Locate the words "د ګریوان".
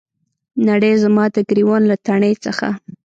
1.35-1.83